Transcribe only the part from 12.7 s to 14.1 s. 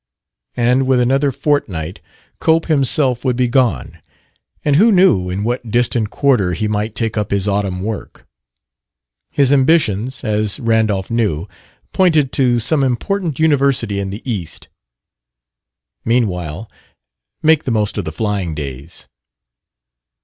important university in